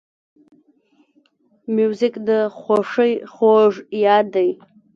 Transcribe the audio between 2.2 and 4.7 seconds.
د خوښۍ خوږ یاد دی.